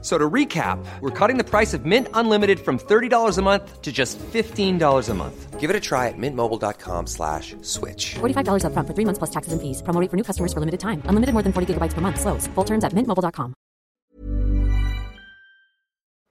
[0.00, 3.90] So to recap, we're cutting the price of Mint Unlimited from $30 a month to
[3.90, 5.58] just $15 a month.
[5.58, 8.14] Give it a try at mintmobile.com slash switch.
[8.14, 9.82] $45 up front for three months plus taxes and fees.
[9.82, 11.02] Promo rate for new customers for limited time.
[11.06, 12.20] Unlimited more than 40 gigabytes per month.
[12.20, 12.46] Slows.
[12.54, 13.54] Full terms at mintmobile.com.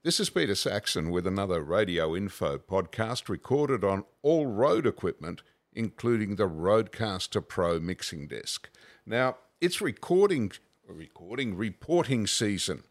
[0.04, 5.42] This is Peter Saxon with another Radio Info podcast recorded on all Rode equipment,
[5.74, 8.70] including the Rodecaster Pro mixing desk.
[9.06, 10.54] Now, it's recording,
[10.88, 12.84] recording, reporting season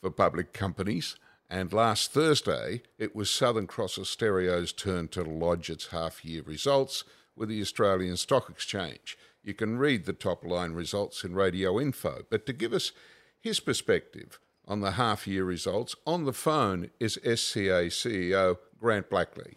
[0.00, 1.16] for public companies.
[1.48, 7.04] And last Thursday, it was Southern Cross Austereo's turn to lodge its half year results
[7.36, 9.16] with the Australian Stock Exchange.
[9.42, 12.90] You can read the top line results in Radio Info, but to give us
[13.38, 19.54] his perspective on the half year results, on the phone is SCA CEO Grant Blackley.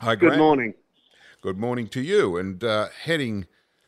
[0.00, 0.34] Hi, Grant.
[0.34, 0.74] Good morning.
[1.40, 2.36] Good morning to you.
[2.36, 3.46] And uh, heading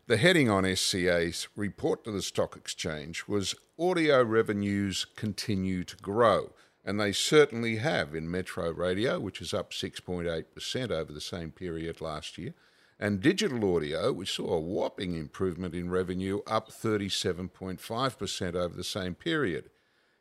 [0.08, 6.54] the heading on SCA's report to the stock exchange was audio revenues continue to grow.
[6.82, 12.00] And they certainly have in metro radio, which is up 6.8% over the same period
[12.00, 12.54] last year,
[12.98, 19.14] and digital audio, which saw a whopping improvement in revenue, up 37.5% over the same
[19.14, 19.68] period.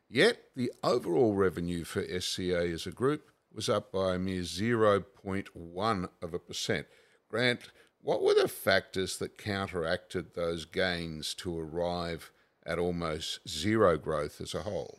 [0.09, 6.09] Yet the overall revenue for SCA as a group was up by a mere 0.1
[6.21, 6.87] of a percent.
[7.29, 7.71] Grant,
[8.07, 12.31] what were the factors that counteracted those gains to arrive
[12.65, 14.97] at almost zero growth as a whole?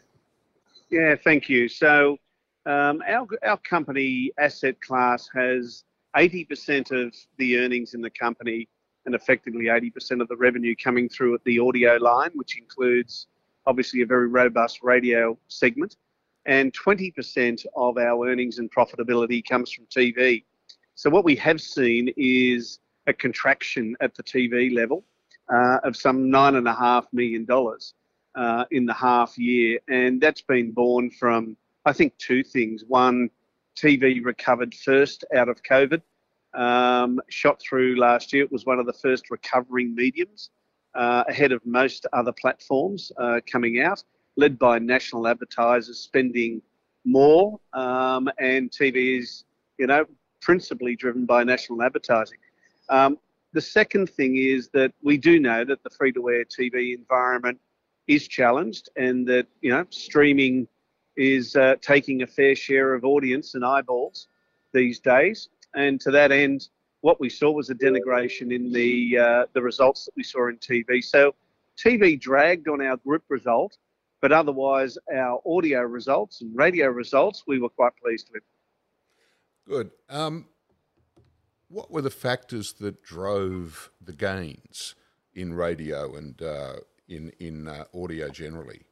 [0.91, 1.71] Yeah, thank you.
[1.71, 2.19] So,
[2.67, 5.85] um, our, our company asset class has
[6.19, 8.69] 80% of the earnings in the company
[9.07, 13.27] and effectively 80% of the revenue coming through at the audio line, which includes
[13.65, 15.97] obviously a very robust radio segment.
[16.45, 20.45] And 20% of our earnings and profitability comes from TV.
[20.95, 25.03] So, what we have seen is a contraction at the TV level
[25.53, 27.47] uh, of some $9.5 million
[28.35, 29.81] uh, in the half year.
[29.89, 32.85] And that's been born from, I think, two things.
[32.87, 33.31] One,
[33.77, 36.03] TV recovered first out of COVID,
[36.55, 38.45] um, shot through last year.
[38.45, 40.51] It was one of the first recovering mediums
[40.95, 44.03] uh, ahead of most other platforms uh, coming out,
[44.37, 46.61] led by national advertisers spending
[47.05, 47.59] more.
[47.73, 49.45] Um, and TV is,
[49.79, 50.05] you know,
[50.41, 52.39] principally driven by national advertising.
[52.89, 53.19] Um,
[53.53, 57.59] the second thing is that we do know that the free to air TV environment
[58.07, 60.69] is challenged and that, you know, streaming
[61.17, 64.29] is uh, taking a fair share of audience and eyeballs
[64.73, 65.49] these days.
[65.75, 66.69] And to that end,
[67.01, 70.57] what we saw was a denigration in the uh, the results that we saw in
[70.59, 71.03] TV.
[71.05, 71.35] So
[71.77, 73.77] TV dragged on our group result,
[74.21, 78.43] but otherwise our audio results and radio results we were quite pleased with.
[79.67, 79.91] Good.
[80.09, 80.47] Um,
[81.69, 84.95] what were the factors that drove the gains
[85.35, 86.77] in radio and uh,
[87.09, 88.83] in in uh, audio generally?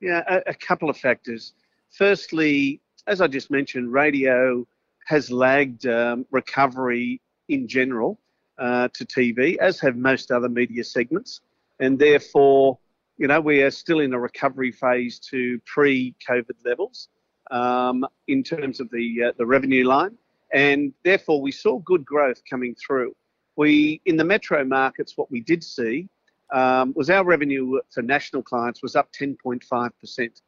[0.00, 1.52] Yeah, a, a, couple of factors.
[1.90, 4.66] Firstly, as I just mentioned, radio
[5.06, 8.18] has lagged um, recovery in general
[8.58, 11.40] uh, to TV, as have most other media segments,
[11.80, 12.78] and therefore,
[13.18, 17.08] you know, we are still in a recovery phase to pre-COVID levels
[17.50, 20.16] um, in terms of the uh, the revenue line
[20.52, 23.14] and therefore we saw good growth coming through.
[23.56, 26.08] We in the metro markets, what we did see
[26.52, 30.40] um, was our revenue for national clients was up 10.5 percent.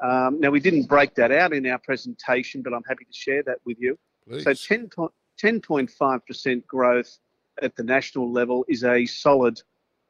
[0.00, 3.42] Um, now we didn't break that out in our presentation, but I'm happy to share
[3.44, 3.98] that with you.
[4.26, 4.44] Please.
[4.44, 7.18] So 10.5 percent growth
[7.62, 9.60] at the national level is a solid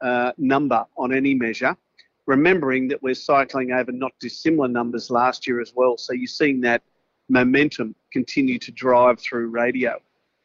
[0.00, 1.76] uh, number on any measure.
[2.26, 6.60] Remembering that we're cycling over not dissimilar numbers last year as well, so you're seeing
[6.60, 6.82] that
[7.28, 9.98] momentum continue to drive through radio.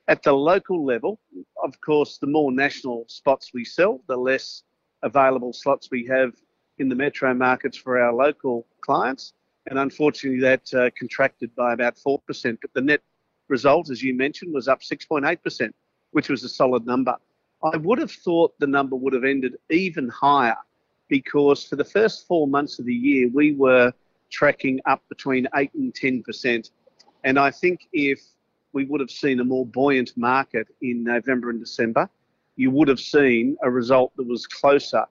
[0.07, 1.19] At the local level,
[1.63, 4.63] of course, the more national spots we sell, the less
[5.01, 6.33] available slots we have
[6.77, 9.34] in the metro markets for our local clients.
[9.67, 12.19] And unfortunately, that uh, contracted by about 4%.
[12.61, 13.01] But the net
[13.47, 15.72] result, as you mentioned, was up 6.8%,
[16.11, 17.16] which was a solid number.
[17.63, 20.57] I would have thought the number would have ended even higher
[21.07, 23.91] because for the first four months of the year, we were
[24.31, 26.69] tracking up between 8 and 10%.
[27.25, 28.22] And I think if
[28.72, 32.07] we would have seen a more buoyant market in November and December,
[32.55, 35.03] you would have seen a result that was closer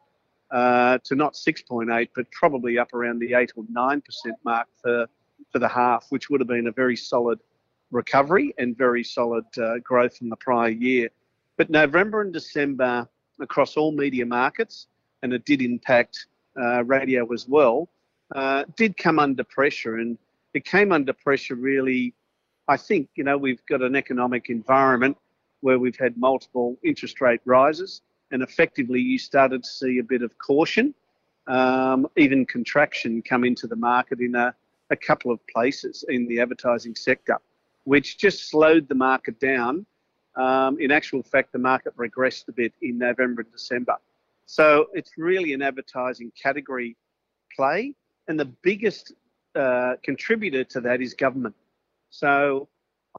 [0.52, 4.02] uh, to not 6.8, but probably up around the 8 or 9%
[4.44, 5.06] mark for,
[5.50, 7.40] for the half, which would have been a very solid
[7.90, 11.08] recovery and very solid uh, growth from the prior year.
[11.56, 13.08] But November and December
[13.40, 14.87] across all media markets,
[15.22, 16.26] and it did impact
[16.60, 17.88] uh, radio as well,
[18.37, 19.96] uh, did come under pressure.
[19.96, 20.17] And
[20.55, 22.15] it came under pressure really,
[22.69, 25.17] I think, you know, we've got an economic environment
[25.61, 30.23] where we've had multiple interest rate rises, and effectively you started to see a bit
[30.23, 30.95] of caution,
[31.47, 34.55] um, even contraction come into the market in a,
[34.91, 37.39] a couple of places in the advertising sector,
[37.85, 39.85] which just slowed the market down.
[40.37, 43.97] Um, in actual fact, the market regressed a bit in November and December.
[44.47, 46.97] So it's really an advertising category
[47.55, 47.95] play.
[48.27, 49.12] And the biggest
[49.55, 51.55] uh, contributor to that is government.
[52.11, 52.69] So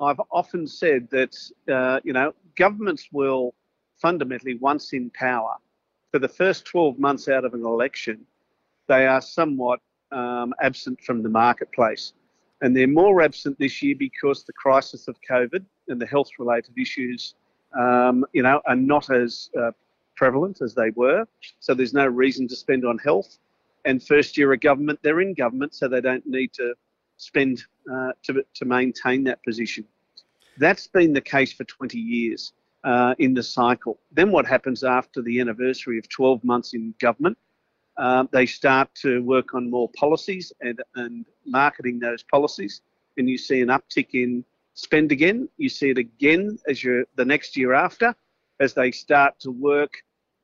[0.02, 1.36] I've often said that,
[1.72, 3.54] uh, you know, governments will
[4.02, 5.56] fundamentally, once in power,
[6.12, 8.26] for the first 12 months out of an election,
[8.88, 9.80] they are somewhat
[10.12, 12.14] um, absent from the marketplace.
[12.62, 16.74] And they're more absent this year because the crisis of COVID and the health related
[16.78, 17.36] issues,
[17.78, 19.72] um, you know, are not as uh,
[20.16, 21.26] prevalent as they were.
[21.60, 23.38] So there's no reason to spend on health.
[23.86, 26.74] And first year of government, they're in government, so they don't need to
[27.18, 29.86] spend uh, to, to maintain that position.
[30.58, 32.54] That's been the case for 20 years
[32.84, 34.00] uh, in the cycle.
[34.12, 37.38] Then what happens after the anniversary of 12 months in government?
[37.98, 42.82] Um, they start to work on more policies and, and marketing those policies,
[43.18, 44.44] and you see an uptick in
[44.74, 45.48] spend again.
[45.58, 48.14] You see it again as you're the next year after,
[48.60, 49.94] as they start to work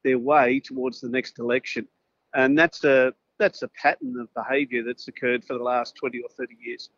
[0.03, 1.87] their way towards the next election,
[2.33, 6.29] and that's a that's a pattern of behaviour that's occurred for the last 20 or
[6.29, 6.89] 30 years.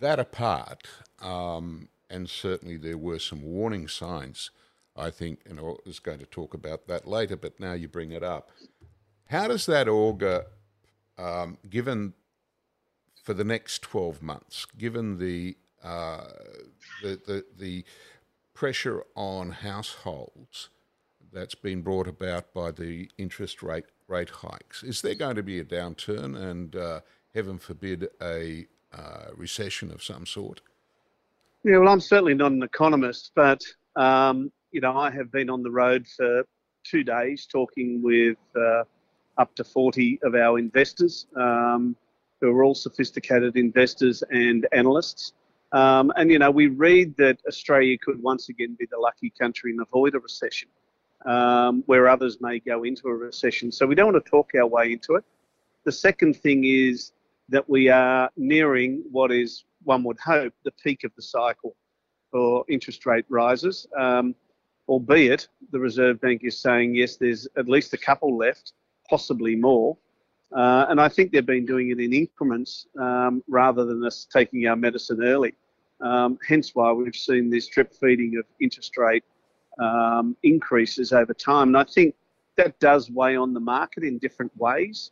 [0.00, 0.82] That apart,
[1.22, 4.50] um, and certainly there were some warning signs,
[4.96, 8.10] I think, and I was going to talk about that later, but now you bring
[8.10, 8.50] it up.
[9.26, 10.46] How does that augur,
[11.16, 12.14] um, given
[13.22, 16.24] for the next 12 months, given the, uh,
[17.02, 17.84] the, the, the
[18.52, 20.70] pressure on households
[21.32, 24.82] that's been brought about by the interest rate rate hikes.
[24.82, 27.00] Is there going to be a downturn and, uh,
[27.34, 30.60] heaven forbid, a uh, recession of some sort?
[31.62, 33.62] Yeah, well, I'm certainly not an economist, but
[33.96, 36.44] um, you know, I have been on the road for
[36.84, 38.84] two days talking with uh,
[39.38, 41.96] up to 40 of our investors, um,
[42.40, 45.34] who are all sophisticated investors and analysts.
[45.72, 49.70] Um, and you know, we read that Australia could once again be the lucky country
[49.70, 50.68] and avoid a recession
[51.26, 53.70] um, where others may go into a recession.
[53.70, 55.24] So we don't want to talk our way into it.
[55.84, 57.12] The second thing is
[57.48, 61.74] that we are nearing what is, one would hope, the peak of the cycle
[62.30, 63.86] for interest rate rises.
[63.98, 64.34] Um,
[64.88, 68.72] albeit the Reserve Bank is saying, yes, there's at least a couple left,
[69.08, 69.96] possibly more.
[70.54, 74.66] Uh, and I think they've been doing it in increments um, rather than us taking
[74.66, 75.54] our medicine early.
[76.00, 79.22] Um, hence why we've seen this drip feeding of interest rate
[79.80, 81.68] um, increases over time.
[81.68, 82.14] And I think
[82.56, 85.10] that does weigh on the market in different ways.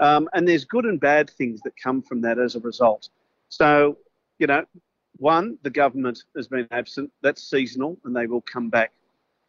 [0.00, 3.08] Um, and there's good and bad things that come from that as a result.
[3.48, 3.96] So,
[4.38, 4.64] you know,
[5.16, 7.10] one, the government has been absent.
[7.22, 8.92] That's seasonal and they will come back.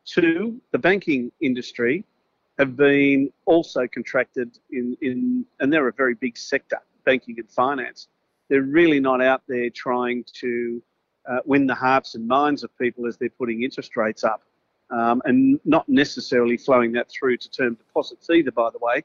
[0.06, 2.04] Two, the banking industry
[2.58, 8.08] have been also contracted in, in and they're a very big sector, banking and finance.
[8.50, 10.82] They're really not out there trying to
[11.30, 14.42] uh, win the hearts and minds of people as they're putting interest rates up
[14.92, 19.04] um, and not necessarily flowing that through to term deposits either, by the way.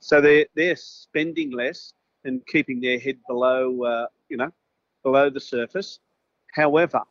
[0.00, 1.92] So they're they're spending less
[2.24, 4.50] and keeping their head below, uh, you know,
[5.02, 6.00] below the surface.
[6.52, 7.02] However,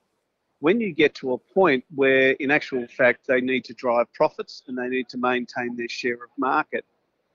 [0.60, 4.64] when you get to a point where, in actual fact, they need to drive profits
[4.68, 6.86] and they need to maintain their share of market,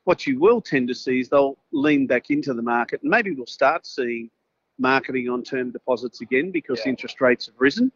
[0.05, 3.31] what you will tend to see is they'll lean back into the market, and maybe
[3.33, 4.31] we'll start seeing
[4.79, 6.91] marketing on term deposits again because yeah.
[6.91, 7.93] interest rates have risen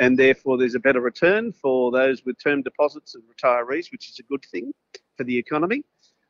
[0.00, 4.18] and therefore there's a better return for those with term deposits and retirees, which is
[4.18, 4.72] a good thing
[5.16, 5.84] for the economy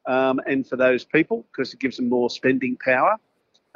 [0.06, 3.16] um, and for those people because it gives them more spending power.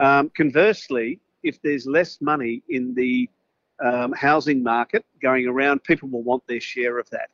[0.00, 3.30] Um, conversely, if there's less money in the
[3.84, 7.30] um, housing market going around, people will want their share of that.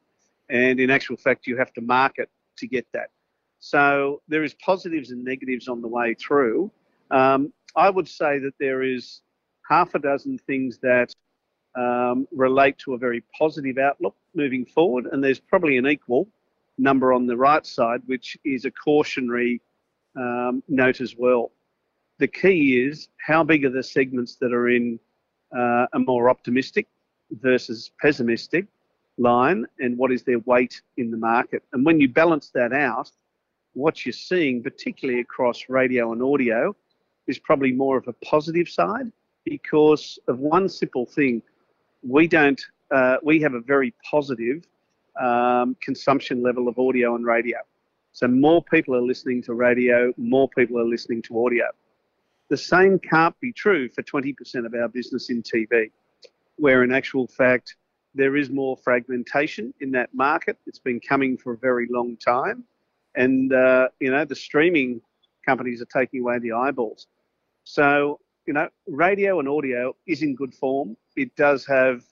[0.51, 3.09] And in actual fact, you have to market to get that.
[3.61, 6.71] So there is positives and negatives on the way through.
[7.11, 9.23] Um, I would say that there is
[9.69, 11.15] half a dozen things that
[11.77, 16.29] um, relate to a very positive outlook moving forward, and there's probably an equal
[16.79, 19.61] number on the right side, which is a cautionary
[20.17, 21.53] um, note as well.
[22.19, 24.99] The key is how big are the segments that are in
[25.57, 26.87] uh, a more optimistic
[27.31, 28.67] versus pessimistic
[29.19, 31.63] line, and what is their weight in the market.
[31.73, 33.11] And when you balance that out,
[33.75, 36.75] what you're seeing, particularly across radio and audio,
[37.27, 39.13] is probably more of a positive side
[39.45, 41.43] because of one simple thing
[42.03, 42.61] we don't.
[42.91, 44.67] Uh, we have a very positive
[45.21, 47.59] um, consumption level of audio and radio.
[48.13, 51.67] So more people are listening to radio, more people are listening to audio.
[52.49, 55.93] The same can't be true for 20% of our business in TV,
[56.57, 57.77] where in actual fact,
[58.15, 60.59] there is more fragmentation in that market.
[60.67, 62.65] It's been coming for a very long time.
[63.15, 65.01] And, uh, you know, the streaming
[65.47, 67.07] companies are taking away the eyeballs.
[67.63, 70.97] So, you know, radio and audio is in good form.
[71.21, 72.03] It does have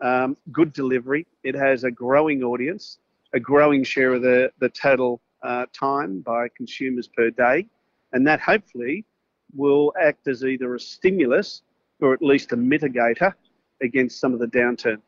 [0.00, 1.26] um, good delivery.
[1.42, 2.98] It has a growing audience,
[3.32, 7.66] a growing share of the, the total uh, time by consumers per day.
[8.12, 9.04] And that hopefully
[9.52, 11.62] will act as either a stimulus
[12.00, 13.34] or at least a mitigator
[13.82, 14.98] against some of the downturn.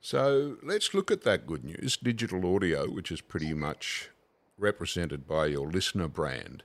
[0.00, 1.98] So let's look at that good news.
[2.02, 4.08] Digital audio, which is pretty much
[4.56, 6.62] represented by your LiSTNR brand,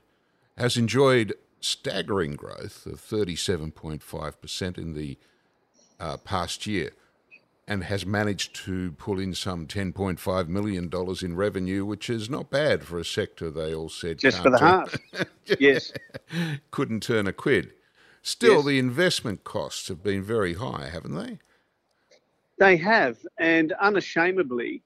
[0.56, 5.18] has enjoyed staggering growth of 37.5% in the
[6.02, 6.90] uh, past year
[7.68, 10.90] and has managed to pull in some $10.5 million
[11.22, 14.18] in revenue, which is not bad for a sector they all said.
[14.18, 14.94] Just for the half.
[15.60, 15.92] yes.
[16.72, 17.72] Couldn't turn a quid.
[18.20, 18.64] Still, Yes.
[18.66, 21.38] the investment costs have been very high, haven't they?
[22.58, 24.82] They have, and unashamedly,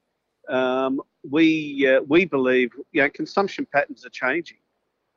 [0.49, 4.57] um, we uh, we believe you know consumption patterns are changing.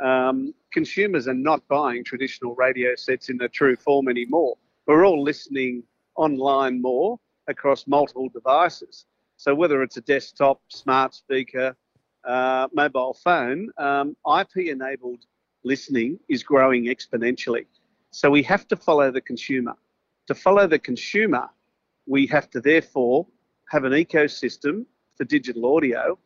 [0.03, 4.57] Um, consumers are not buying traditional radio sets in the true form anymore.
[4.87, 5.83] We're all listening
[6.19, 9.05] online more across multiple devices.
[9.37, 11.75] So whether it's a desktop, smart speaker,
[12.27, 15.23] uh, mobile phone, um, IP-enabled
[15.63, 17.65] listening is growing exponentially.
[18.11, 19.73] So we have to follow the consumer.
[20.27, 21.49] To follow the consumer,
[22.05, 23.27] we have to therefore
[23.69, 24.85] have an ecosystem
[25.15, 26.17] for digital audio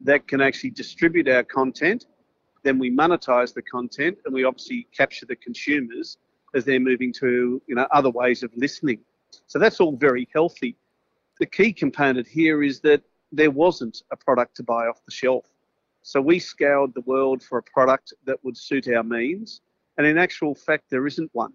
[0.00, 2.06] that can actually distribute our content.
[2.62, 6.18] Then we monetize the content, and we obviously capture the consumers
[6.54, 9.00] as they're moving to you know other ways of listening.
[9.46, 10.76] So that's all very healthy.
[11.40, 15.46] The key component here is that there wasn't a product to buy off the shelf.
[16.02, 19.60] So we scoured the world for a product that would suit our means,
[19.96, 21.52] and in actual fact, there isn't one.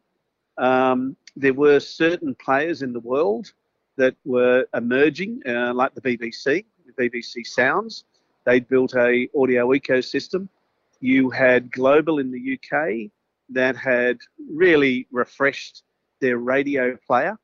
[0.57, 3.51] Um, there were certain players in the world
[3.97, 8.05] that were emerging, uh, like the BBC, the BBC Sounds.
[8.45, 10.47] They'd built a audio ecosystem.
[10.99, 13.11] You had Global in the UK
[13.49, 14.17] that had
[14.49, 15.83] really refreshed
[16.21, 17.37] their radio player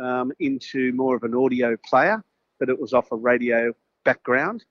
[0.00, 2.22] um, into more of an audio player,
[2.58, 3.72] but it was off a radio
[4.04, 4.64] background,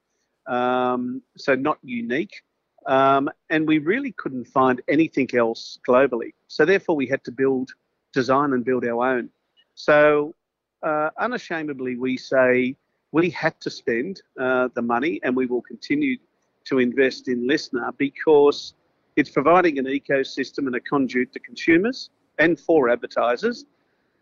[0.47, 2.41] um, so not unique.
[2.85, 6.33] Um, and we really couldn't find anything else globally.
[6.47, 7.69] So therefore, we had to build,
[8.11, 9.29] design, and build our own.
[9.75, 10.35] So
[10.81, 12.75] uh, unashamedly, we say
[13.11, 16.17] we had to spend uh, the money, and we will continue
[16.65, 18.73] to invest in LiSTNR because
[19.15, 23.65] it's providing an ecosystem and a conduit to consumers and for advertisers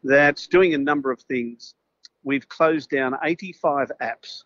[0.04, 1.76] that's doing a number of things.
[2.24, 4.44] We've closed down 85 apps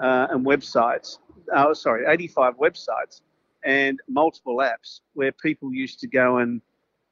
[0.00, 1.18] uh, and websites,
[1.54, 3.20] oh, sorry, 85 websites
[3.64, 6.62] and multiple apps where people used to go and,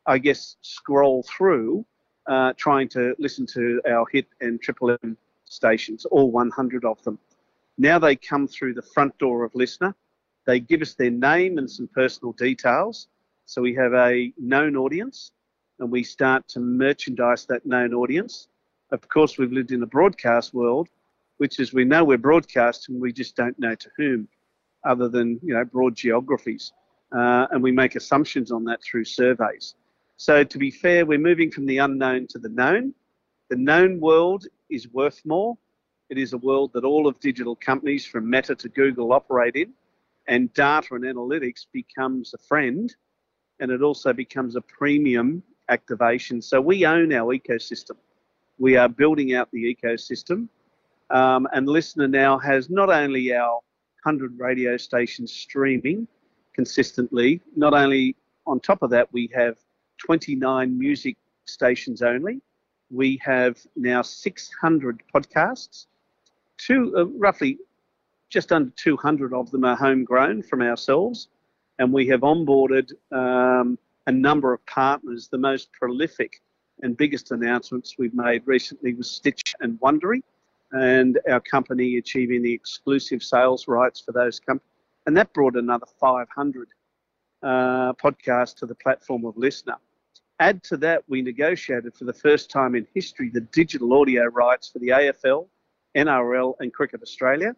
[0.07, 1.85] I guess, scroll through
[2.29, 7.19] uh, trying to listen to our hit and triple M stations, all 100 of them.
[7.79, 9.95] Now they come through the front door of LiSTNR.
[10.47, 13.09] They give us their name and some personal details.
[13.47, 15.33] So we have a known audience
[15.81, 18.49] and we start to merchandise that known audience.
[18.91, 20.89] Of course, we've lived in the broadcast world,
[21.37, 24.29] which is we know we're broadcasting, we just don't know to whom,
[24.85, 26.73] other than you know broad geographies,
[27.13, 29.75] uh, and we make assumptions on that through surveys.
[30.17, 32.95] So to be fair, we're moving from the unknown to the known.
[33.51, 35.57] The known world is worth more.
[36.11, 39.73] It is a world that all of digital companies from Meta to Google operate in,
[40.27, 42.95] and data and analytics becomes a friend,
[43.61, 46.41] and it also becomes a premium activation.
[46.43, 47.97] So we own our ecosystem.
[48.59, 50.49] We are building out the ecosystem.
[51.11, 53.61] Um, and LiSTNR now has not only our
[54.05, 56.07] 100 radio stations streaming
[56.55, 59.57] consistently, not only on top of that, we have
[59.99, 62.41] 29 music stations only.
[62.91, 65.87] We have now 600 podcasts.
[66.57, 67.59] Two, uh, roughly
[68.31, 71.29] just under 200 of them are homegrown from ourselves.
[71.79, 75.29] And we have onboarded um, a number of partners.
[75.31, 76.41] The most prolific
[76.81, 80.23] and biggest announcements we've made recently was Stitch and Wondery,
[80.73, 84.67] and our company achieving the exclusive sales rights for those companies.
[85.07, 86.69] And that brought another 500
[87.43, 89.77] uh, podcasts to the platform of LiSTNR.
[90.41, 94.71] Add to that, we negotiated for the first time in history the digital audio rights
[94.71, 95.49] for the AFL,
[95.97, 97.55] NRL, and Cricket Australia.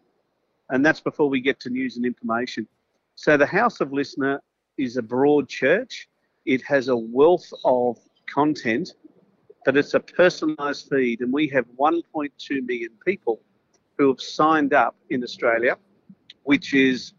[0.69, 2.67] And that's before we get to news and information.
[3.15, 4.39] So the House of LiSTNR
[4.77, 6.09] is a broad church.
[6.45, 8.93] It has a wealth of content,
[9.65, 11.21] but it's a personalised feed.
[11.21, 12.31] And we have 1.2
[12.65, 13.41] million people
[13.97, 15.77] who have signed up in Australia,
[16.43, 17.13] which is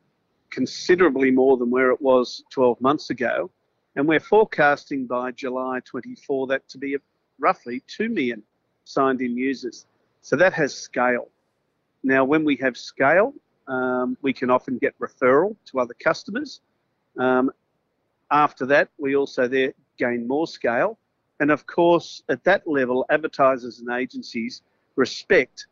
[0.51, 3.51] considerably more than where it was 12 months ago.
[3.97, 6.97] And we're forecasting by July 24 that to be
[7.39, 8.43] roughly 2 million
[8.85, 9.87] signed in users.
[10.23, 11.29] So that has scale.
[12.03, 13.35] Now, when we have scale,
[13.69, 16.61] um, we can often get referral to other customers.
[17.19, 17.51] Um,
[18.33, 20.99] after that, we also there gain more scale.
[21.41, 24.63] And of course, at that level, advertisers and agencies
[24.97, 25.67] respect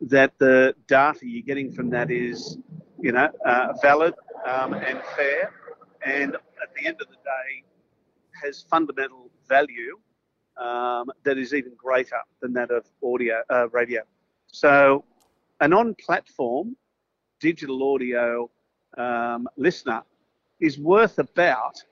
[0.00, 2.58] that the data you're getting from that is,
[3.00, 4.14] you know, uh, valid
[4.46, 5.52] um, and fair,
[6.04, 7.64] and at the end of the day,
[8.42, 9.98] has fundamental value
[10.58, 14.02] um, that is even greater than that of audio uh, radio.
[14.48, 15.04] So,
[15.60, 16.76] an on-platform
[17.40, 18.50] digital audio
[18.98, 20.02] um, listener
[20.60, 21.82] is worth about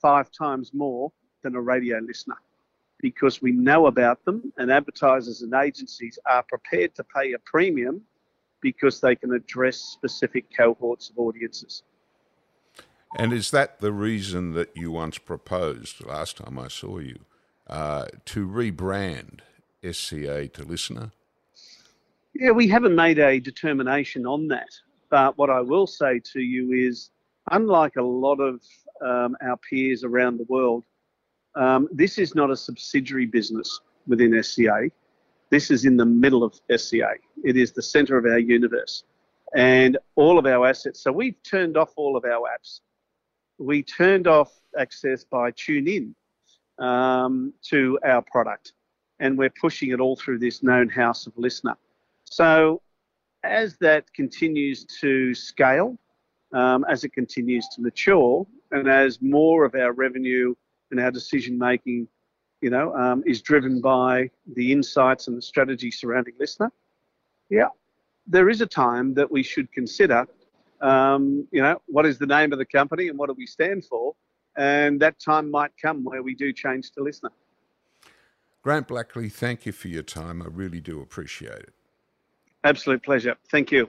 [0.00, 2.36] five times more than a radio listener
[3.00, 8.02] because we know about them and advertisers and agencies are prepared to pay a premium
[8.60, 11.82] because they can address specific cohorts of audiences.
[13.16, 17.20] And is that the reason that you once proposed last time I saw you
[17.66, 19.40] uh, to rebrand
[19.82, 21.10] SCA to LiSTNR?
[22.34, 24.68] Yeah, we haven't made a determination on that.
[25.10, 27.10] But what I will say to you is,
[27.50, 28.60] unlike a lot of
[29.00, 30.84] um, our peers around the world,
[31.54, 34.90] um, this is not a subsidiary business within SCA.
[35.50, 37.14] This is in the middle of SCA.
[37.44, 39.04] It is the center of our universe.
[39.54, 41.02] And all of our assets.
[41.02, 42.80] So we've turned off all of our apps.
[43.58, 46.14] We turned off access by TuneIn
[46.78, 48.74] um, to our product.
[49.18, 51.74] And we're pushing it all through this known house of LiSTNR.
[52.24, 52.80] So
[53.42, 55.98] as that continues to scale,
[56.52, 60.54] um, as it continues to mature, and as more of our revenue
[60.90, 62.08] and our decision making,
[62.60, 66.70] you know, um, is driven by the insights and the strategy surrounding LiSTNR,
[67.48, 67.68] yeah,
[68.26, 70.26] there is a time that we should consider,
[70.80, 73.84] um, you know, what is the name of the company and what do we stand
[73.84, 74.14] for,
[74.56, 77.30] and that time might come where we do change to LiSTNR.
[78.62, 80.42] Grant Blackley, thank you for your time.
[80.42, 81.72] I really do appreciate it.
[82.62, 83.36] Absolute pleasure.
[83.50, 83.88] Thank you.